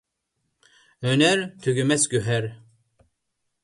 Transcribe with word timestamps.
ھۆنەر– 1.09 1.45
تۈگىمەس 1.67 2.09
گۆھەر. 2.17 2.53